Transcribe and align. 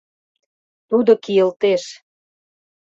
Тудо 0.89 1.11
кийылтеш. 1.23 1.83